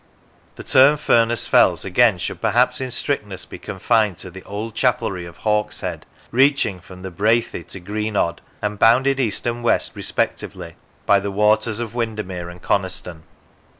[0.55, 5.27] The term Furness Fells, again, should perhaps, in strictness, be confined to the old chapelry
[5.27, 10.75] of Hawkshead, reaching from the Brathay to Greenodd, and bounded east and west respectively
[11.05, 13.21] by the waters of Windermere and Coniston.